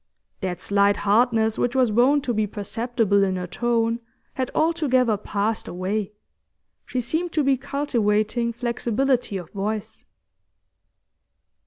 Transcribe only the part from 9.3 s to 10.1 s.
of voice.